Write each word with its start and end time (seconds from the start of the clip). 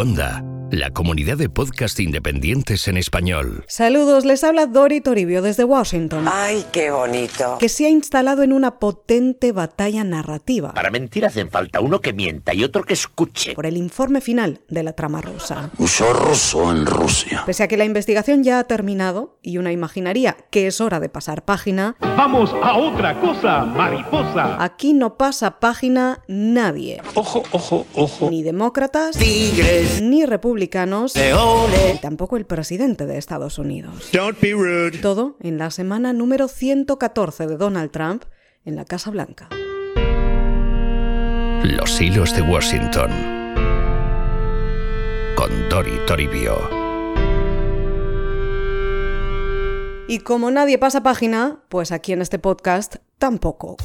Onda 0.00 0.49
la 0.70 0.90
comunidad 0.90 1.36
de 1.36 1.48
podcast 1.48 1.98
independientes 1.98 2.86
en 2.86 2.96
español. 2.96 3.64
Saludos, 3.66 4.24
les 4.24 4.44
habla 4.44 4.66
Dori 4.66 5.00
Toribio 5.00 5.42
desde 5.42 5.64
Washington. 5.64 6.26
¡Ay, 6.32 6.64
qué 6.70 6.90
bonito! 6.90 7.56
Que 7.58 7.68
se 7.68 7.86
ha 7.86 7.88
instalado 7.88 8.42
en 8.42 8.52
una 8.52 8.78
potente 8.78 9.50
batalla 9.52 10.04
narrativa. 10.04 10.72
Para 10.72 10.90
mentir 10.90 11.26
hacen 11.26 11.50
falta 11.50 11.80
uno 11.80 12.00
que 12.00 12.12
mienta 12.12 12.54
y 12.54 12.62
otro 12.62 12.84
que 12.84 12.94
escuche. 12.94 13.54
Por 13.54 13.66
el 13.66 13.76
informe 13.76 14.20
final 14.20 14.60
de 14.68 14.82
la 14.84 14.92
trama 14.92 15.20
rusa. 15.20 15.70
Uso 15.78 16.12
ruso 16.12 16.70
en 16.70 16.86
Rusia. 16.86 17.42
Pese 17.46 17.64
a 17.64 17.68
que 17.68 17.76
la 17.76 17.84
investigación 17.84 18.44
ya 18.44 18.60
ha 18.60 18.64
terminado 18.64 19.38
y 19.42 19.58
una 19.58 19.72
imaginaría 19.72 20.36
que 20.50 20.68
es 20.68 20.80
hora 20.80 21.00
de 21.00 21.08
pasar 21.08 21.44
página. 21.44 21.96
¡Vamos 22.00 22.54
a 22.62 22.76
otra 22.76 23.18
cosa, 23.20 23.64
mariposa! 23.64 24.62
Aquí 24.62 24.92
no 24.92 25.16
pasa 25.16 25.58
página 25.58 26.22
nadie. 26.28 27.00
Ojo, 27.14 27.42
ojo, 27.50 27.86
ojo. 27.94 28.30
Ni 28.30 28.42
demócratas. 28.42 29.16
Tigres. 29.16 30.00
Ni 30.00 30.26
republicanos 30.26 30.59
Y 31.94 31.98
tampoco 31.98 32.36
el 32.36 32.46
presidente 32.46 33.06
de 33.06 33.18
Estados 33.18 33.58
Unidos. 33.58 34.10
Don't 34.12 34.40
be 34.40 34.52
rude. 34.52 34.98
Todo 34.98 35.36
en 35.40 35.58
la 35.58 35.70
semana 35.70 36.12
número 36.12 36.48
114 36.48 37.46
de 37.46 37.56
Donald 37.56 37.90
Trump 37.90 38.24
en 38.64 38.76
la 38.76 38.84
Casa 38.84 39.10
Blanca. 39.10 39.48
Los 41.64 42.00
hilos 42.00 42.34
de 42.34 42.42
Washington. 42.42 43.10
Con 45.36 45.68
Dori 45.68 45.98
Toribio. 46.06 46.58
Y 50.08 50.18
como 50.18 50.50
nadie 50.50 50.76
pasa 50.78 51.02
página, 51.02 51.60
pues 51.68 51.92
aquí 51.92 52.12
en 52.12 52.20
este 52.20 52.38
podcast 52.38 52.96
tampoco. 53.18 53.76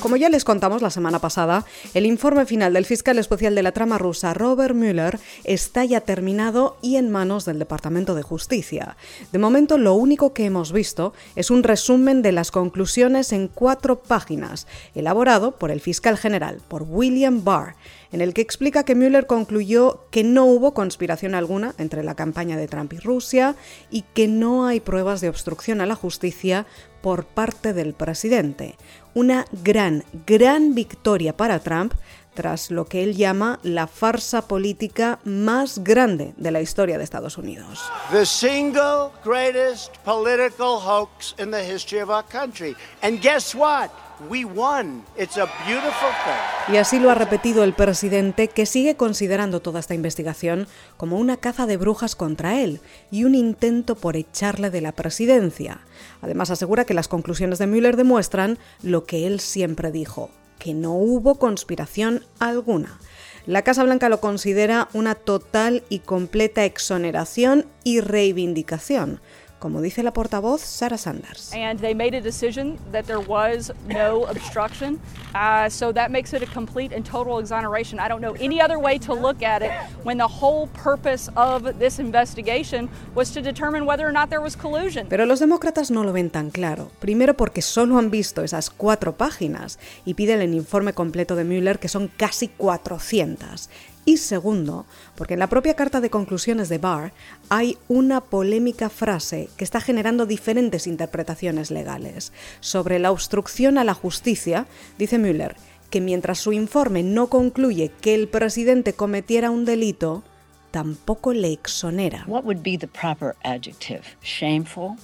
Como 0.00 0.16
ya 0.16 0.30
les 0.30 0.44
contamos 0.44 0.80
la 0.80 0.88
semana 0.88 1.18
pasada, 1.18 1.66
el 1.92 2.06
informe 2.06 2.46
final 2.46 2.72
del 2.72 2.86
fiscal 2.86 3.18
especial 3.18 3.54
de 3.54 3.62
la 3.62 3.72
trama 3.72 3.98
rusa, 3.98 4.32
Robert 4.32 4.74
Mueller, 4.74 5.20
está 5.44 5.84
ya 5.84 6.00
terminado 6.00 6.78
y 6.80 6.96
en 6.96 7.10
manos 7.10 7.44
del 7.44 7.58
Departamento 7.58 8.14
de 8.14 8.22
Justicia. 8.22 8.96
De 9.30 9.38
momento, 9.38 9.76
lo 9.76 9.92
único 9.92 10.32
que 10.32 10.46
hemos 10.46 10.72
visto 10.72 11.12
es 11.36 11.50
un 11.50 11.62
resumen 11.62 12.22
de 12.22 12.32
las 12.32 12.50
conclusiones 12.50 13.32
en 13.32 13.48
cuatro 13.48 14.00
páginas, 14.02 14.66
elaborado 14.94 15.52
por 15.52 15.70
el 15.70 15.80
fiscal 15.80 16.16
general, 16.16 16.62
por 16.66 16.84
William 16.84 17.44
Barr, 17.44 17.76
en 18.12 18.20
el 18.20 18.34
que 18.34 18.40
explica 18.40 18.84
que 18.84 18.94
Mueller 18.94 19.26
concluyó 19.26 20.04
que 20.10 20.24
no 20.24 20.46
hubo 20.46 20.74
conspiración 20.74 21.34
alguna 21.34 21.74
entre 21.78 22.02
la 22.02 22.14
campaña 22.14 22.56
de 22.56 22.68
Trump 22.68 22.92
y 22.94 22.98
Rusia 22.98 23.54
y 23.90 24.02
que 24.14 24.28
no 24.28 24.66
hay 24.66 24.80
pruebas 24.80 25.20
de 25.20 25.28
obstrucción 25.28 25.80
a 25.80 25.86
la 25.86 25.94
justicia 25.94 26.66
por 27.00 27.24
parte 27.24 27.72
del 27.72 27.94
presidente. 27.94 28.76
Una 29.14 29.44
gran, 29.64 30.04
gran 30.26 30.74
victoria 30.74 31.36
para 31.36 31.58
Trump 31.58 31.94
tras 32.34 32.70
lo 32.70 32.86
que 32.86 33.02
él 33.02 33.16
llama 33.16 33.58
la 33.62 33.86
farsa 33.86 34.42
política 34.42 35.18
más 35.24 35.84
grande 35.84 36.34
de 36.36 36.50
la 36.50 36.60
historia 36.60 36.98
de 36.98 37.04
Estados 37.04 37.38
Unidos. 37.38 37.80
The 38.10 38.26
single 38.26 39.10
greatest 39.24 39.96
political 40.04 40.78
hoax 40.78 41.34
in 41.38 41.50
the 41.50 41.62
history 41.62 42.00
of 42.00 42.10
our 42.10 42.24
country. 42.24 42.76
And 43.02 43.20
guess 43.20 43.54
what? 43.54 43.90
We 44.28 44.44
won. 44.44 45.02
It's 45.16 45.38
a 45.38 45.48
beautiful 45.66 46.10
thing. 46.24 46.74
Y 46.74 46.76
así 46.76 46.98
lo 46.98 47.10
ha 47.10 47.14
repetido 47.14 47.64
el 47.64 47.72
presidente, 47.72 48.48
que 48.48 48.66
sigue 48.66 48.94
considerando 48.94 49.60
toda 49.60 49.80
esta 49.80 49.94
investigación 49.94 50.68
como 50.98 51.16
una 51.16 51.38
caza 51.38 51.66
de 51.66 51.78
brujas 51.78 52.16
contra 52.16 52.60
él 52.60 52.80
y 53.10 53.24
un 53.24 53.34
intento 53.34 53.94
por 53.94 54.16
echarle 54.16 54.68
de 54.68 54.82
la 54.82 54.92
presidencia. 54.92 55.80
Además 56.20 56.50
asegura 56.50 56.84
que 56.84 56.92
las 56.92 57.08
conclusiones 57.08 57.58
de 57.58 57.66
Mueller 57.66 57.96
demuestran 57.96 58.58
lo 58.82 59.04
que 59.04 59.26
él 59.26 59.40
siempre 59.40 59.90
dijo, 59.90 60.30
que 60.60 60.74
no 60.74 60.92
hubo 60.92 61.40
conspiración 61.40 62.24
alguna. 62.38 63.00
La 63.46 63.62
Casa 63.62 63.82
Blanca 63.82 64.08
lo 64.08 64.20
considera 64.20 64.88
una 64.92 65.16
total 65.16 65.82
y 65.88 66.00
completa 66.00 66.64
exoneración 66.64 67.66
y 67.82 68.00
reivindicación, 68.00 69.20
como 69.60 69.80
dice 69.80 70.02
la 70.02 70.12
portavoz 70.12 70.60
Sarah 70.60 70.98
Sanders. 70.98 71.52
and 71.54 71.78
they 71.78 71.94
made 71.94 72.14
a 72.16 72.20
decision 72.20 72.76
that 72.90 73.06
there 73.06 73.20
was 73.20 73.70
no 73.86 74.24
obstruction. 74.24 74.98
Uh, 75.34 75.68
so 75.68 75.92
that 75.92 76.10
makes 76.10 76.32
it 76.32 76.42
a 76.42 76.46
complete 76.46 76.92
and 76.92 77.04
total 77.04 77.38
exoneration. 77.38 78.00
I 78.00 78.08
don't 78.08 78.20
know 78.20 78.34
any 78.40 78.60
other 78.60 78.78
way 78.78 78.98
to 78.98 79.14
look 79.14 79.42
at 79.44 79.62
it 79.62 79.70
when 80.02 80.18
the 80.18 80.26
whole 80.26 80.66
purpose 80.68 81.30
of 81.36 81.78
this 81.78 82.00
investigation 82.00 82.88
was 83.14 83.30
to 83.34 83.40
determine 83.40 83.84
whether 83.86 84.04
or 84.08 84.12
not 84.12 84.28
there 84.30 84.40
was 84.40 84.56
collusion. 84.56 85.06
Pero 85.08 85.26
los 85.26 85.38
demócratas 85.38 85.90
no 85.90 86.02
lo 86.02 86.12
ven 86.12 86.30
tan 86.30 86.50
claro. 86.50 86.90
Primero 86.98 87.36
porque 87.36 87.62
solo 87.62 87.98
han 87.98 88.10
visto 88.10 88.42
esas 88.42 88.70
cuatro 88.70 89.16
páginas 89.16 89.78
y 90.04 90.14
piden 90.14 90.40
el 90.40 90.54
informe 90.54 90.94
completo 90.94 91.36
de 91.36 91.44
Mueller, 91.44 91.78
que 91.78 91.88
son 91.88 92.10
casi 92.16 92.48
400. 92.48 93.68
Y 94.10 94.16
segundo, 94.16 94.86
porque 95.14 95.34
en 95.34 95.38
la 95.38 95.46
propia 95.46 95.74
carta 95.74 96.00
de 96.00 96.10
conclusiones 96.10 96.68
de 96.68 96.78
Barr 96.78 97.12
hay 97.48 97.78
una 97.86 98.20
polémica 98.20 98.88
frase 98.88 99.48
que 99.56 99.62
está 99.62 99.80
generando 99.80 100.26
diferentes 100.26 100.88
interpretaciones 100.88 101.70
legales. 101.70 102.32
Sobre 102.58 102.98
la 102.98 103.12
obstrucción 103.12 103.78
a 103.78 103.84
la 103.84 103.94
justicia, 103.94 104.66
dice 104.98 105.20
Mueller 105.20 105.54
que 105.90 106.00
mientras 106.00 106.40
su 106.40 106.52
informe 106.52 107.04
no 107.04 107.28
concluye 107.28 107.92
que 108.00 108.16
el 108.16 108.26
presidente 108.26 108.94
cometiera 108.94 109.52
un 109.52 109.64
delito, 109.64 110.24
tampoco 110.72 111.32
le 111.32 111.52
exonera. 111.52 112.24
What 112.26 112.42
would 112.42 112.64
be 112.64 112.76
the 112.76 112.88
proper 112.88 113.36
adjective? 113.44 114.02
Shameful, 114.22 114.96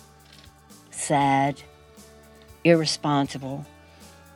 sad, 0.91 1.55
irresponsible 2.65 3.65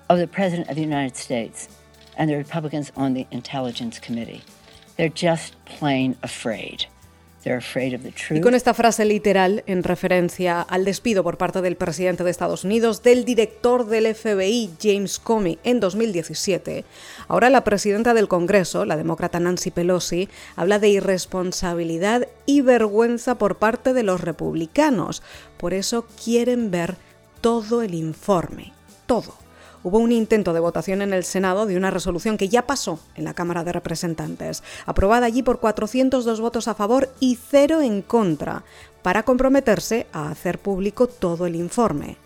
of 0.08 0.20
the 0.20 0.28
President 0.28 0.69
of 0.69 0.76
the 0.76 0.82
United 0.82 1.16
States 1.16 1.69
and 2.16 2.31
the 2.31 2.37
Republicans 2.37 2.92
on 2.94 3.14
the 3.14 3.26
Intelligence 3.32 3.98
Committee. 3.98 4.44
They're 5.00 5.11
just 5.11 5.55
plain 5.78 6.19
afraid. 6.21 6.81
They're 7.43 7.56
afraid 7.56 7.94
of 7.94 8.03
the 8.03 8.11
Y 8.11 8.12
truth. 8.12 8.43
con 8.43 8.55
esta 8.55 8.75
frase 8.75 9.06
literal, 9.06 9.65
en 9.66 9.83
referencia 9.83 10.61
al 10.61 10.84
despido 10.84 11.25
por 11.25 11.38
parte 11.38 11.62
del 11.62 11.77
presidente 11.77 12.22
de 12.22 12.31
Estados 12.31 12.65
Unidos 12.65 13.03
del 13.03 13.25
director 13.25 13.87
del 13.87 14.15
FBI, 14.15 14.72
James 14.78 15.19
Comey, 15.19 15.59
en 15.65 15.81
2017, 15.81 16.84
ahora 17.28 17.49
la 17.49 17.65
presidenta 17.65 18.12
del 18.12 18.28
Congreso, 18.28 18.84
la 18.84 18.99
demócrata 18.99 19.41
Nancy 19.41 19.71
Pelosi, 19.71 20.28
habla 20.55 20.78
de 20.78 20.91
irresponsabilidad 20.91 22.28
y 22.44 22.61
vergüenza 22.61 23.38
por 23.38 23.56
parte 23.56 23.94
de 23.94 24.03
los 24.03 24.21
republicanos. 24.21 25.22
Por 25.56 25.72
eso 25.72 26.06
quieren 26.22 26.71
ver 26.71 26.97
todo 27.41 27.81
el 27.81 27.94
informe, 27.94 28.75
todo 29.06 29.40
hubo 29.83 29.99
un 29.99 30.13
intento 30.13 30.53
de 30.53 30.61
votación 30.61 31.03
en 31.03 31.13
el 31.13 31.25
Senado 31.25 31.67
de 31.67 31.77
una 31.77 31.91
resolución 31.91 32.37
que 32.37 32.49
ya 32.49 32.67
pasó 32.67 33.01
en 33.15 33.25
la 33.25 33.35
Cámara 33.35 33.65
de 33.65 33.73
Representantes, 33.73 34.63
aprobada 34.87 35.27
allí 35.27 35.43
por 35.43 35.61
402 35.61 36.41
votos 36.41 36.69
a 36.69 36.75
favor 36.75 37.09
y 37.21 37.37
cero 37.51 37.81
en 37.81 38.03
contra, 38.03 38.65
para 39.03 39.23
comprometerse 39.23 40.07
a 40.13 40.31
hacer 40.31 40.59
público 40.59 41.07
todo 41.07 41.47
el 41.47 41.57
informe. 41.57 42.17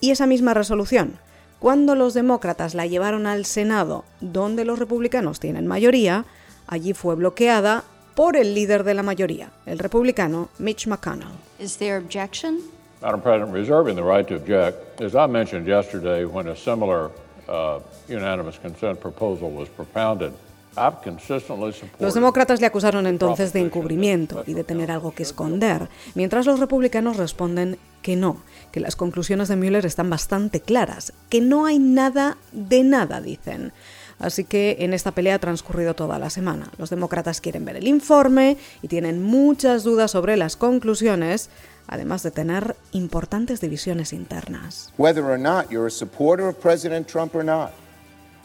Y 0.00 0.10
esa 0.10 0.26
misma 0.26 0.54
resolución, 0.54 1.18
cuando 1.58 1.94
los 1.94 2.14
demócratas 2.14 2.74
la 2.74 2.86
llevaron 2.86 3.26
al 3.26 3.46
Senado, 3.46 4.04
donde 4.20 4.64
los 4.64 4.78
republicanos 4.78 5.40
tienen 5.40 5.66
mayoría, 5.66 6.24
allí 6.66 6.92
fue 6.92 7.14
bloqueada 7.14 7.84
por 8.14 8.36
el 8.36 8.54
líder 8.54 8.84
de 8.84 8.94
la 8.94 9.02
mayoría, 9.02 9.50
el 9.66 9.78
republicano 9.78 10.48
Mitch 10.58 10.86
McConnell. 10.86 11.28
Objection? 11.58 12.75
Madam 13.02 13.20
President, 13.20 13.52
reserving 13.52 13.94
the 13.94 14.02
right 14.02 14.26
to 14.26 14.36
object, 14.36 15.00
as 15.00 15.14
I 15.14 15.26
mentioned 15.26 15.66
yesterday 15.66 16.24
when 16.24 16.48
a 16.48 16.56
similar 16.56 17.10
uh, 17.48 17.80
unanimous 18.08 18.58
consent 18.58 19.00
proposal 19.00 19.50
was 19.50 19.68
propounded, 19.68 20.32
I've 20.78 21.02
consistently 21.02 21.72
supported. 21.72 22.04
Los 22.04 22.14
demócratas 22.14 22.60
le 22.60 22.66
acusaron 22.66 23.06
entonces 23.06 23.52
de 23.52 23.60
encubrimiento 23.60 24.44
y 24.46 24.54
de 24.54 24.64
tener 24.64 24.90
algo 24.90 25.12
que 25.12 25.22
esconder, 25.22 25.88
mientras 26.14 26.46
los 26.46 26.60
republicanos 26.60 27.16
responden 27.16 27.78
que 28.02 28.16
no, 28.16 28.42
que 28.72 28.80
las 28.80 28.96
conclusiones 28.96 29.48
de 29.48 29.56
Mueller 29.56 29.86
están 29.86 30.10
bastante 30.10 30.60
claras, 30.60 31.12
que 31.28 31.40
no 31.40 31.66
hay 31.66 31.78
nada 31.78 32.36
de 32.52 32.82
nada, 32.82 33.20
dicen. 33.20 33.72
Así 34.18 34.44
que 34.44 34.76
en 34.80 34.94
esta 34.94 35.10
pelea 35.12 35.34
ha 35.34 35.38
transcurrido 35.38 35.94
toda 35.94 36.18
la 36.18 36.30
semana. 36.30 36.70
Los 36.78 36.90
demócratas 36.90 37.40
quieren 37.40 37.64
ver 37.64 37.76
el 37.76 37.86
informe 37.86 38.56
y 38.82 38.88
tienen 38.88 39.22
muchas 39.22 39.84
dudas 39.84 40.10
sobre 40.12 40.36
las 40.36 40.56
conclusiones, 40.56 41.50
además 41.86 42.22
de 42.22 42.30
tener 42.30 42.76
importantes 42.92 43.60
divisiones 43.60 44.12
internas. 44.12 44.92
whether 44.96 45.24
or 45.24 45.38
not 45.38 45.70
you're 45.70 45.86
a 45.86 45.90
supporter 45.90 46.48
of 46.48 46.56
President 46.60 47.06
Trump 47.06 47.34
or 47.34 47.44
not. 47.44 47.72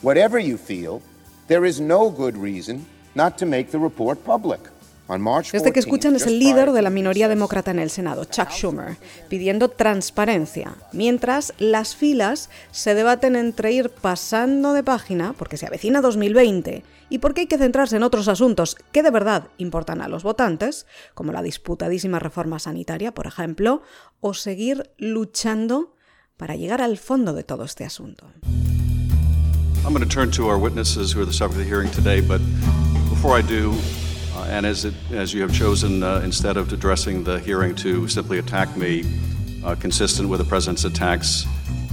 Whatever 0.02 0.40
you 0.40 0.58
feel, 0.58 1.02
there 1.48 1.68
is 1.68 1.80
no 1.80 2.10
good 2.10 2.36
reason 2.36 2.86
not 3.16 3.38
to 3.38 3.46
make 3.46 3.72
the 3.72 3.78
report 3.80 4.24
public. 4.26 4.60
Este 5.14 5.74
que 5.74 5.80
14th, 5.80 5.84
escuchan 5.84 6.16
es 6.16 6.26
el 6.26 6.40
líder 6.40 6.72
de 6.72 6.82
la 6.82 6.90
minoría 6.90 7.28
demócrata 7.28 7.72
en 7.72 7.80
el 7.80 7.90
Senado, 7.90 8.24
Chuck 8.26 8.50
Schumer, 8.50 8.96
pidiendo 9.28 9.70
transparencia, 9.70 10.76
mientras 10.94 11.54
las 11.60 11.96
filas 11.96 12.50
se 12.72 12.96
debaten 12.96 13.36
entre 13.36 13.74
ir 13.74 13.90
pasando 13.90 14.72
de 14.72 14.84
página, 14.84 15.34
porque 15.38 15.58
se 15.58 15.68
avecina 15.68 16.00
2020, 16.00 16.84
y 17.10 17.18
porque 17.18 17.42
hay 17.42 17.48
que 17.48 17.58
centrarse 17.58 17.98
en 17.98 18.04
otros 18.04 18.30
asuntos 18.30 18.78
que 18.94 19.04
de 19.04 19.12
verdad 19.12 19.50
importan 19.58 20.02
a 20.02 20.08
los 20.08 20.24
votantes, 20.24 20.86
como 21.14 21.34
la 21.34 21.42
disputadísima 21.42 22.20
reforma 22.20 22.60
sanitaria, 22.60 23.14
por 23.14 23.28
ejemplo, 23.28 23.82
o 24.22 24.34
seguir 24.34 24.92
luchando 24.98 25.94
para 26.38 26.56
llegar 26.56 26.82
al 26.82 26.98
fondo 26.98 27.34
de 27.34 27.44
todo 27.44 27.66
este 27.66 27.84
asunto. 27.84 28.32
I'm 29.84 29.94
going 29.94 30.08
to 30.08 30.10
turn 30.10 30.32
to 30.32 30.48
our 30.48 30.58
witnesses 30.58 31.14
who 31.14 31.22
are 31.22 31.26
the 31.26 31.34
subject 31.34 31.60
of 31.60 31.66
the 31.66 31.70
hearing 31.70 31.92
today, 31.92 32.22
but 32.22 32.40
before 33.10 33.38
I 33.38 33.42
do, 33.42 33.74
and 34.52 34.66
as, 34.66 34.86
it, 34.86 34.94
as 35.14 35.34
you 35.34 35.42
have 35.42 35.54
chosen, 35.54 36.04
uh, 36.04 36.22
instead 36.24 36.58
of 36.58 36.72
addressing 36.74 37.24
the 37.24 37.40
hearing 37.40 37.74
to 37.76 38.08
simply 38.08 38.38
attack 38.38 38.76
me, 38.76 39.04
uh, 39.64 39.76
consistent 39.76 40.30
with 40.30 40.40
the 40.40 40.46
president's 40.46 40.84
attacks, 40.84 41.46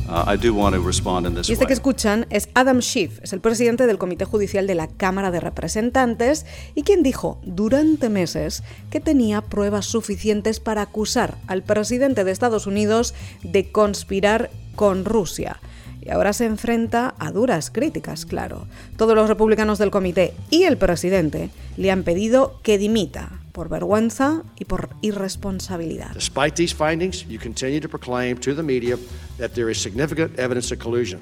uh, 0.09 0.25
I 0.27 0.37
do 0.37 0.53
want 0.55 0.75
to 0.75 0.81
respond 0.81 1.27
in 1.27 1.35
this 1.35 1.49
Y 1.49 1.53
este 1.53 1.65
way. 1.65 1.67
que 1.69 1.75
escuchan 1.75 2.27
es 2.31 2.49
Adam 2.55 2.81
Schiff, 2.81 3.21
es 3.23 3.33
el 3.33 3.41
presidente 3.41 3.87
del 3.87 3.99
Comité 3.99 4.25
Judicial 4.25 4.67
de 4.67 4.75
la 4.75 4.89
Cámara 4.89 5.31
de 5.31 5.39
Representantes 5.39 6.47
y 6.75 6.83
quien 6.83 7.03
dijo 7.03 7.41
durante 7.45 8.09
meses 8.09 8.65
que 8.91 9.01
tenía 9.01 9.43
pruebas 9.43 9.87
suficientes 9.87 10.59
para 10.59 10.83
acusar 10.83 11.39
al 11.47 11.63
presidente 11.63 12.25
de 12.25 12.33
Estados 12.33 12.67
Unidos 12.67 13.15
de 13.43 13.71
conspirar 13.71 14.51
con 14.75 15.05
Rusia. 15.05 15.61
Y 16.09 16.11
ahora 16.11 16.33
se 16.33 16.47
enfrenta 16.47 17.15
a 17.19 17.31
duras 17.33 17.71
críticas, 17.71 18.25
claro. 18.25 18.67
Todos 18.97 19.15
los 19.15 19.29
republicanos 19.29 19.79
del 19.79 19.91
comité 19.91 20.33
y 20.49 20.63
el 20.63 20.79
presidente 20.79 21.51
le 21.77 21.91
han 21.91 22.03
pedido 22.03 22.59
que 22.63 22.79
dimita 22.79 23.43
por 23.53 23.69
vergüenza 23.69 24.43
y 24.59 24.65
por 24.65 24.89
irresponsabilidad. 25.03 26.13
Despite 26.15 26.53
these 26.53 26.75
findings, 26.75 27.27
you 27.29 27.39
continue 27.39 27.79
to 27.81 27.91
proclaim 27.91 28.39
to 28.39 28.55
the 28.55 28.63
media 28.63 28.97
that 29.37 29.51
there 29.51 29.71
is 29.71 29.83
significant 29.83 30.39
evidence 30.39 30.73
of 30.73 30.81
collusion. 30.81 31.21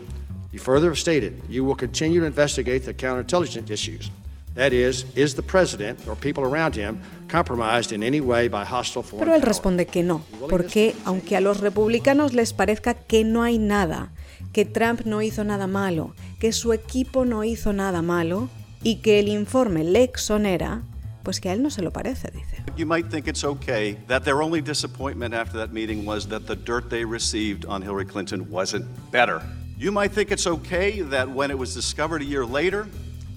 You 0.53 0.61
further 0.61 0.87
have 0.89 0.99
stated 0.99 1.33
you 1.49 1.65
will 1.65 1.77
continue 1.77 2.21
to 2.21 2.27
investigate 2.27 2.85
the 2.85 2.95
counterintelligence 2.95 3.71
issues. 3.71 4.13
That 4.55 4.73
is, 4.73 5.05
is 5.17 5.35
the 5.35 5.43
president 5.43 5.99
or 6.07 6.15
people 6.15 6.45
around 6.45 6.77
him 6.77 7.01
compromised 7.29 7.93
in 7.93 8.03
any 8.03 8.21
way 8.21 8.49
by 8.49 8.65
hostile 8.65 9.03
foreign 9.03 9.25
Pero 9.25 9.35
él 9.35 9.43
responde 9.43 9.87
que 9.87 10.03
no, 10.03 10.23
porque 10.49 10.95
aunque 11.05 11.37
a 11.37 11.41
los 11.41 11.61
republicanos 11.61 12.33
les 12.33 12.53
parezca 12.53 12.95
que 12.95 13.25
no 13.25 13.43
hay 13.43 13.59
nada, 13.59 14.13
que 14.57 14.65
Trump 14.65 15.03
no 15.05 15.21
hizo 15.21 15.45
nada 15.45 15.67
malo, 15.67 16.15
que 16.41 16.51
su 16.51 16.73
equipo 16.73 17.27
no 17.27 17.45
hizo 17.45 17.75
nada 17.75 18.01
malo 18.01 18.49
y 18.83 19.03
que 19.03 19.19
el 19.21 19.29
informe 19.29 19.85
le 19.85 20.03
exonera, 20.03 20.81
pues 21.23 21.43
que 21.43 21.51
a 21.51 21.53
él 21.53 21.63
no 21.63 21.69
se 21.69 21.83
lo 21.83 21.93
parece, 21.93 22.31
dice. 22.31 22.65
You 22.75 22.87
might 22.87 23.11
think 23.11 23.29
it's 23.29 23.45
okay 23.45 23.99
that 24.09 24.25
their 24.25 24.41
only 24.41 24.63
disappointment 24.63 25.35
after 25.35 25.59
that 25.59 25.75
meeting 25.75 26.07
was 26.07 26.27
that 26.29 26.47
the 26.47 26.57
dirt 26.57 26.89
they 26.89 27.05
received 27.05 27.67
on 27.67 27.83
Hillary 27.83 28.07
Clinton 28.07 28.51
wasn't 28.51 28.87
better. 29.11 29.43
You 29.77 29.93
might 29.93 30.13
think 30.13 30.31
it's 30.31 30.47
okay 30.47 31.03
that 31.03 31.29
when 31.29 31.51
it 31.51 31.59
was 31.59 31.75
discovered 31.75 32.23
a 32.23 32.25
year 32.25 32.47
later 32.47 32.89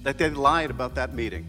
that 0.04 0.16
they 0.16 0.30
lied 0.30 0.70
about 0.70 0.94
that 0.94 1.12
meeting 1.14 1.44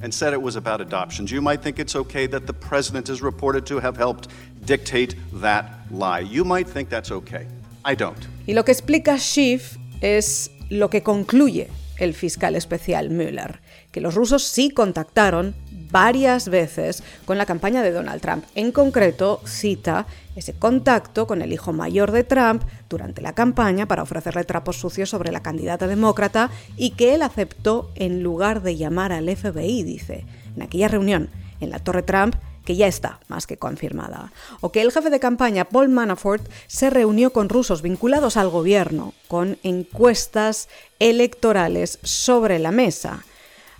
and 0.00 0.14
said 0.14 0.32
it 0.32 0.40
was 0.40 0.56
about 0.56 0.80
adoptions. 0.80 1.30
You 1.30 1.42
might 1.42 1.60
think 1.60 1.78
it's 1.78 1.94
okay 1.94 2.26
that 2.28 2.46
the 2.46 2.54
president 2.54 3.10
is 3.10 3.20
reported 3.20 3.66
to 3.66 3.80
have 3.80 3.98
helped 3.98 4.28
dictate 4.64 5.14
that 5.34 5.66
lie. 5.90 6.20
You 6.20 6.42
might 6.42 6.66
think 6.66 6.88
that's 6.88 7.10
okay. 7.10 7.46
I 7.84 7.94
don't. 7.94 8.26
Y 8.50 8.54
lo 8.54 8.64
que 8.64 8.72
explica 8.72 9.16
Schiff 9.16 9.76
es 10.00 10.50
lo 10.70 10.90
que 10.90 11.04
concluye 11.04 11.68
el 11.98 12.14
fiscal 12.14 12.56
especial 12.56 13.08
Mueller, 13.08 13.60
que 13.92 14.00
los 14.00 14.16
rusos 14.16 14.42
sí 14.42 14.70
contactaron 14.70 15.54
varias 15.92 16.48
veces 16.48 17.04
con 17.26 17.38
la 17.38 17.46
campaña 17.46 17.80
de 17.80 17.92
Donald 17.92 18.20
Trump. 18.20 18.44
En 18.56 18.72
concreto, 18.72 19.40
cita 19.46 20.08
ese 20.34 20.52
contacto 20.52 21.28
con 21.28 21.42
el 21.42 21.52
hijo 21.52 21.72
mayor 21.72 22.10
de 22.10 22.24
Trump 22.24 22.64
durante 22.88 23.22
la 23.22 23.34
campaña 23.34 23.86
para 23.86 24.02
ofrecerle 24.02 24.42
trapos 24.42 24.80
sucios 24.80 25.10
sobre 25.10 25.30
la 25.30 25.44
candidata 25.44 25.86
demócrata 25.86 26.50
y 26.76 26.90
que 26.90 27.14
él 27.14 27.22
aceptó 27.22 27.92
en 27.94 28.24
lugar 28.24 28.62
de 28.62 28.76
llamar 28.76 29.12
al 29.12 29.28
FBI, 29.28 29.84
dice. 29.84 30.24
En 30.56 30.62
aquella 30.62 30.88
reunión, 30.88 31.30
en 31.60 31.70
la 31.70 31.78
Torre 31.78 32.02
Trump, 32.02 32.34
que 32.70 32.76
ya 32.76 32.86
está 32.86 33.18
más 33.26 33.48
que 33.48 33.56
confirmada. 33.56 34.30
O 34.60 34.70
que 34.70 34.80
el 34.80 34.92
jefe 34.92 35.10
de 35.10 35.18
campaña, 35.18 35.64
Paul 35.64 35.88
Manafort, 35.88 36.48
se 36.68 36.88
reunió 36.88 37.32
con 37.32 37.48
rusos 37.48 37.82
vinculados 37.82 38.36
al 38.36 38.48
gobierno, 38.48 39.12
con 39.26 39.58
encuestas 39.64 40.68
electorales 41.00 41.98
sobre 42.04 42.60
la 42.60 42.70
mesa. 42.70 43.24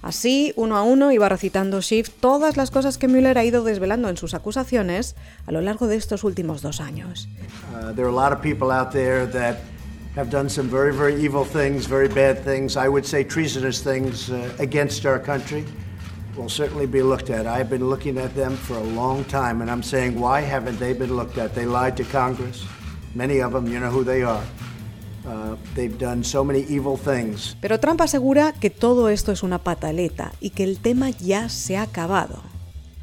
Así, 0.03 0.53
uno 0.57 0.77
a 0.77 0.83
uno, 0.83 1.13
iba 1.13 1.29
recitando 1.29 1.83
Schiff 1.83 2.11
todas 2.19 2.57
las 2.57 2.73
cosas 2.73 2.99
que 2.99 3.07
Mueller 3.07 3.39
ha 3.39 3.45
ido 3.45 3.63
desvelando 3.63 4.09
en 4.09 4.17
sus 4.17 4.35
acusaciones 4.35 5.15
a 5.47 5.53
lo 5.53 5.61
largo 5.61 5.87
de 5.87 5.95
estos 5.95 6.25
últimos 6.25 6.61
dos 6.61 6.81
años. 6.81 7.29
Uh, 7.73 7.95
have 10.17 10.31
done 10.31 10.49
some 10.51 10.69
very, 10.69 10.93
very 10.93 11.15
evil 11.15 11.45
things, 11.45 11.87
very 11.87 12.09
bad 12.09 12.43
things, 12.43 12.77
I 12.77 12.89
would 12.89 13.07
say 13.07 13.23
treasonous 13.23 13.81
things 13.81 14.29
uh, 14.29 14.51
against 14.59 15.07
our 15.07 15.21
country. 15.21 15.65
Will 16.37 16.49
certainly 16.49 16.87
be 16.87 17.03
looked 17.03 17.29
at. 17.31 17.47
I've 17.47 17.69
been 17.69 17.89
looking 17.89 18.17
at 18.17 18.35
them 18.35 18.57
for 18.57 18.75
a 18.75 18.83
long 18.83 19.25
time, 19.25 19.63
and 19.63 19.71
I'm 19.71 19.83
saying, 19.83 20.19
why 20.19 20.41
haven't 20.41 20.79
they 20.79 20.95
been 20.95 21.17
looked 21.17 21.39
at? 21.39 21.55
They 21.55 21.67
lied 21.67 21.97
to 21.97 22.05
Congress. 22.05 22.65
Many 23.15 23.43
of 23.43 23.53
them, 23.53 23.67
you 23.67 23.81
know 23.81 23.91
who 23.91 24.05
they 24.05 24.23
are. 24.23 24.43
Uh, 25.27 25.57
they've 25.75 25.99
done 25.99 26.23
so 26.25 26.45
many 26.45 26.61
evil 26.69 26.97
things. 26.97 27.57
Pero 27.61 27.79
Trump 27.81 28.01
asegura 28.01 28.53
que 28.53 28.71
todo 28.71 29.09
esto 29.09 29.33
es 29.33 29.43
una 29.43 29.59
pataleta 29.59 30.33
y 30.41 30.51
que 30.51 30.65
el 30.65 30.79
tema 30.79 31.11
ya 31.11 31.49
se 31.49 31.77
ha 31.77 31.83
acabado. 31.83 32.43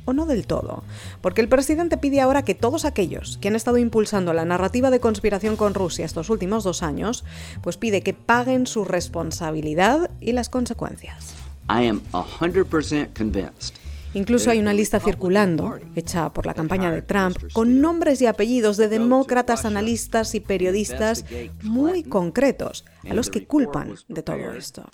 O 0.06 0.14
no 0.14 0.26
del 0.26 0.48
todo, 0.48 0.84
porque 1.22 1.42
el 1.42 1.50
presidente 1.50 1.98
pide 1.98 2.22
ahora 2.22 2.44
que 2.44 2.56
todos 2.56 2.86
aquellos 2.86 3.38
que 3.40 3.50
han 3.50 3.58
estado 3.58 3.78
impulsando 3.78 4.32
la 4.32 4.46
narrativa 4.46 4.90
de 4.90 5.02
conspiración 5.02 5.58
con 5.58 5.74
Rusia 5.74 6.06
estos 6.06 6.30
últimos 6.30 6.64
dos 6.64 6.82
años, 6.82 7.26
pues 7.62 7.76
pide 7.76 8.02
que 8.02 8.14
paguen 8.14 8.68
su 8.68 8.86
responsabilidad 8.86 10.10
y 10.22 10.32
las 10.32 10.48
consecuencias. 10.48 11.36
I 11.70 11.88
am 11.88 12.02
100% 12.12 13.14
convinced 13.14 13.76
Incluso 14.14 14.50
hay 14.50 14.60
una 14.60 14.74
lista 14.74 15.00
circulando, 15.00 15.78
hecha 15.96 16.34
por 16.34 16.46
la 16.46 16.54
campaña 16.54 16.92
de 16.92 17.02
Trump, 17.04 17.38
con 17.54 17.82
nombres 17.82 18.22
y 18.22 18.26
apellidos 18.26 18.78
de 18.78 18.88
demócratas, 18.88 19.66
analistas 19.66 20.34
y 20.34 20.40
periodistas 20.40 21.26
muy 21.62 22.04
concretos, 22.04 22.84
a 23.08 23.14
los 23.14 23.30
que 23.30 23.46
culpan 23.46 23.94
de 24.08 24.24
todo 24.24 24.54
esto. 24.54 24.90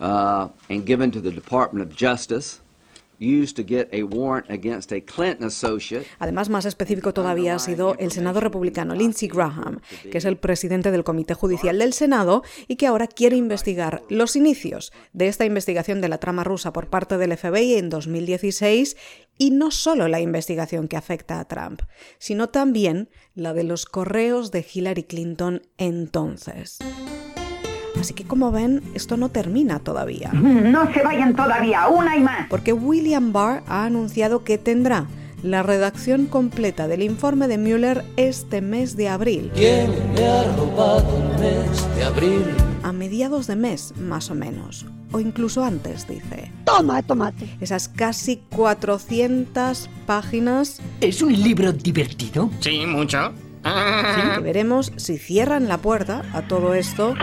uh, 0.00 0.48
and 0.68 0.84
given 0.84 1.10
to 1.10 1.20
the 1.20 1.30
Department 1.30 1.86
of 1.86 1.96
Justice, 1.96 2.60
Además, 6.18 6.48
más 6.48 6.64
específico 6.64 7.14
todavía 7.14 7.54
ha 7.54 7.58
sido 7.58 7.96
el 7.98 8.12
senador 8.12 8.42
republicano 8.42 8.94
Lindsey 8.94 9.28
Graham, 9.28 9.80
que 10.10 10.18
es 10.18 10.24
el 10.24 10.36
presidente 10.36 10.90
del 10.90 11.04
Comité 11.04 11.34
Judicial 11.34 11.78
del 11.78 11.92
Senado 11.92 12.42
y 12.68 12.76
que 12.76 12.86
ahora 12.86 13.06
quiere 13.06 13.36
investigar 13.36 14.02
los 14.08 14.36
inicios 14.36 14.92
de 15.12 15.28
esta 15.28 15.44
investigación 15.44 16.00
de 16.00 16.08
la 16.08 16.18
trama 16.18 16.44
rusa 16.44 16.72
por 16.72 16.88
parte 16.88 17.18
del 17.18 17.36
FBI 17.36 17.74
en 17.74 17.90
2016 17.90 18.96
y 19.38 19.50
no 19.50 19.70
solo 19.70 20.08
la 20.08 20.20
investigación 20.20 20.88
que 20.88 20.96
afecta 20.96 21.40
a 21.40 21.46
Trump, 21.46 21.82
sino 22.18 22.48
también 22.48 23.08
la 23.34 23.52
de 23.52 23.64
los 23.64 23.86
correos 23.86 24.50
de 24.50 24.64
Hillary 24.72 25.04
Clinton 25.04 25.62
entonces. 25.76 26.78
Así 28.04 28.12
que 28.12 28.24
como 28.24 28.52
ven, 28.52 28.82
esto 28.92 29.16
no 29.16 29.30
termina 29.30 29.78
todavía. 29.78 30.30
No 30.30 30.92
se 30.92 31.02
vayan 31.02 31.34
todavía, 31.34 31.88
una 31.88 32.18
y 32.18 32.20
más. 32.20 32.48
Porque 32.50 32.74
William 32.74 33.32
Barr 33.32 33.62
ha 33.66 33.86
anunciado 33.86 34.44
que 34.44 34.58
tendrá 34.58 35.06
la 35.42 35.62
redacción 35.62 36.26
completa 36.26 36.86
del 36.86 37.02
informe 37.02 37.48
de 37.48 37.56
Mueller 37.56 38.04
este 38.18 38.60
mes 38.60 38.98
de 38.98 39.08
abril. 39.08 39.50
¿Quién 39.54 39.90
me 40.14 40.22
ha 40.22 40.44
robado 40.54 41.16
el 41.16 41.40
mes 41.40 41.96
de 41.96 42.04
abril? 42.04 42.44
A 42.82 42.92
mediados 42.92 43.46
de 43.46 43.56
mes, 43.56 43.94
más 43.96 44.30
o 44.30 44.34
menos. 44.34 44.84
O 45.10 45.18
incluso 45.18 45.64
antes, 45.64 46.06
dice. 46.06 46.52
Toma, 46.66 47.00
tomate. 47.00 47.56
Esas 47.62 47.88
casi 47.88 48.42
400 48.54 49.88
páginas. 50.04 50.82
¿Es 51.00 51.22
un 51.22 51.32
libro 51.32 51.72
divertido? 51.72 52.50
Sí, 52.60 52.84
mucho. 52.84 53.32
Que 53.62 54.40
veremos 54.42 54.92
si 54.96 55.16
cierran 55.16 55.68
la 55.68 55.78
puerta 55.78 56.22
a 56.34 56.42
todo 56.42 56.74
esto 56.74 57.14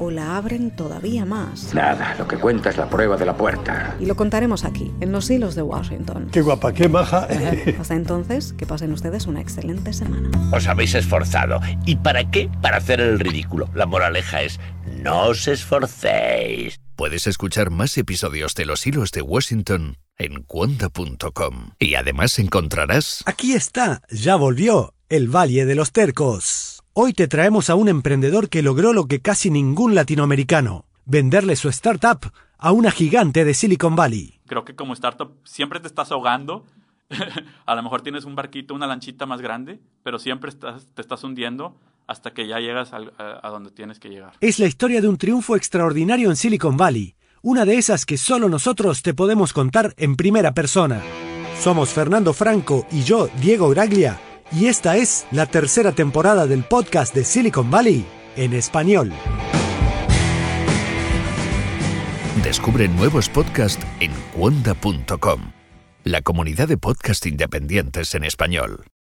o 0.00 0.10
la 0.10 0.36
abren 0.36 0.70
todavía 0.70 1.24
más. 1.24 1.74
Nada, 1.74 2.16
lo 2.18 2.26
que 2.26 2.36
cuenta 2.38 2.70
es 2.70 2.76
la 2.76 2.88
prueba 2.88 3.16
de 3.16 3.26
la 3.26 3.36
puerta. 3.36 3.96
Y 4.00 4.06
lo 4.06 4.16
contaremos 4.16 4.64
aquí, 4.64 4.90
en 5.00 5.12
los 5.12 5.30
hilos 5.30 5.54
de 5.54 5.62
Washington. 5.62 6.30
Qué 6.32 6.40
guapa, 6.40 6.72
qué 6.72 6.88
maja. 6.88 7.28
Hasta 7.80 7.94
entonces, 7.94 8.54
que 8.54 8.66
pasen 8.66 8.92
ustedes 8.92 9.26
una 9.26 9.40
excelente 9.40 9.92
semana. 9.92 10.30
Os 10.52 10.66
habéis 10.66 10.94
esforzado. 10.94 11.60
¿Y 11.84 11.96
para 11.96 12.30
qué? 12.30 12.50
Para 12.62 12.78
hacer 12.78 13.00
el 13.00 13.20
ridículo. 13.20 13.68
La 13.74 13.86
moraleja 13.86 14.42
es, 14.42 14.58
no 15.02 15.28
os 15.28 15.46
esforcéis. 15.46 16.80
Puedes 16.96 17.26
escuchar 17.26 17.70
más 17.70 17.96
episodios 17.96 18.54
de 18.54 18.66
Los 18.66 18.86
Hilos 18.86 19.12
de 19.12 19.22
Washington 19.22 19.98
en 20.18 20.42
cuanta.com. 20.42 21.70
Y 21.78 21.94
además 21.94 22.38
encontrarás... 22.38 23.22
Aquí 23.26 23.52
está, 23.54 24.02
ya 24.10 24.36
volvió, 24.36 24.94
el 25.08 25.28
Valle 25.28 25.64
de 25.64 25.74
los 25.74 25.92
Tercos. 25.92 26.69
Hoy 26.92 27.12
te 27.12 27.28
traemos 27.28 27.70
a 27.70 27.76
un 27.76 27.88
emprendedor 27.88 28.48
que 28.48 28.62
logró 28.62 28.92
lo 28.92 29.06
que 29.06 29.20
casi 29.20 29.48
ningún 29.48 29.94
latinoamericano, 29.94 30.86
venderle 31.04 31.54
su 31.54 31.68
startup 31.68 32.32
a 32.58 32.72
una 32.72 32.90
gigante 32.90 33.44
de 33.44 33.54
Silicon 33.54 33.94
Valley. 33.94 34.40
Creo 34.48 34.64
que 34.64 34.74
como 34.74 34.92
startup 34.94 35.30
siempre 35.44 35.78
te 35.78 35.86
estás 35.86 36.10
ahogando. 36.10 36.66
a 37.66 37.74
lo 37.76 37.82
mejor 37.84 38.02
tienes 38.02 38.24
un 38.24 38.34
barquito, 38.34 38.74
una 38.74 38.88
lanchita 38.88 39.24
más 39.24 39.40
grande, 39.40 39.78
pero 40.02 40.18
siempre 40.18 40.50
estás, 40.50 40.88
te 40.92 41.00
estás 41.00 41.22
hundiendo 41.22 41.76
hasta 42.08 42.32
que 42.32 42.48
ya 42.48 42.58
llegas 42.58 42.92
a, 42.92 42.98
a 43.40 43.50
donde 43.50 43.70
tienes 43.70 44.00
que 44.00 44.08
llegar. 44.08 44.32
Es 44.40 44.58
la 44.58 44.66
historia 44.66 45.00
de 45.00 45.06
un 45.06 45.16
triunfo 45.16 45.54
extraordinario 45.54 46.28
en 46.28 46.34
Silicon 46.34 46.76
Valley, 46.76 47.14
una 47.40 47.64
de 47.64 47.76
esas 47.76 48.04
que 48.04 48.18
solo 48.18 48.48
nosotros 48.48 49.02
te 49.02 49.14
podemos 49.14 49.52
contar 49.52 49.94
en 49.96 50.16
primera 50.16 50.54
persona. 50.54 51.00
Somos 51.60 51.90
Fernando 51.90 52.32
Franco 52.32 52.84
y 52.90 53.04
yo, 53.04 53.28
Diego 53.40 53.70
Graglia, 53.70 54.18
y 54.52 54.66
esta 54.66 54.96
es 54.96 55.26
la 55.30 55.46
tercera 55.46 55.92
temporada 55.92 56.46
del 56.46 56.64
podcast 56.64 57.14
de 57.14 57.24
Silicon 57.24 57.70
Valley 57.70 58.04
en 58.36 58.52
español. 58.52 59.12
Descubre 62.42 62.88
nuevos 62.88 63.28
podcasts 63.28 63.84
en 64.00 64.12
cuonda.com, 64.34 65.52
la 66.04 66.22
comunidad 66.22 66.68
de 66.68 66.78
podcast 66.78 67.26
independientes 67.26 68.14
en 68.14 68.24
español. 68.24 68.86